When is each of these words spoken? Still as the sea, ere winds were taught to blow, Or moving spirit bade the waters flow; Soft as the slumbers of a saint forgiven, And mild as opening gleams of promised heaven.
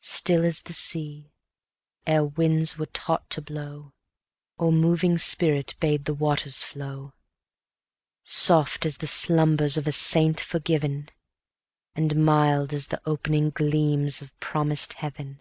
Still 0.00 0.44
as 0.44 0.62
the 0.62 0.72
sea, 0.72 1.30
ere 2.08 2.24
winds 2.24 2.76
were 2.76 2.86
taught 2.86 3.30
to 3.30 3.40
blow, 3.40 3.92
Or 4.58 4.72
moving 4.72 5.16
spirit 5.16 5.76
bade 5.78 6.06
the 6.06 6.12
waters 6.12 6.60
flow; 6.60 7.12
Soft 8.24 8.84
as 8.84 8.96
the 8.96 9.06
slumbers 9.06 9.76
of 9.76 9.86
a 9.86 9.92
saint 9.92 10.40
forgiven, 10.40 11.10
And 11.94 12.24
mild 12.24 12.72
as 12.74 12.88
opening 13.04 13.50
gleams 13.50 14.20
of 14.22 14.36
promised 14.40 14.94
heaven. 14.94 15.40